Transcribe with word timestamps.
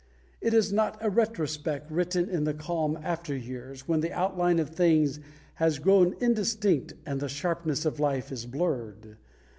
It 0.41 0.55
is 0.55 0.73
not 0.73 0.97
a 0.99 1.11
retrospect 1.11 1.91
written 1.91 2.27
in 2.27 2.43
the 2.43 2.55
calm 2.55 2.97
after 3.03 3.37
years, 3.37 3.87
when 3.87 3.99
the 3.99 4.11
outline 4.11 4.57
of 4.57 4.71
things 4.71 5.19
has 5.53 5.77
grown 5.77 6.15
indistinct 6.19 6.93
and 7.05 7.19
the 7.19 7.29
sharpness 7.29 7.85
of 7.85 7.99
life 7.99 8.31
is 8.31 8.47
blurred. 8.47 9.17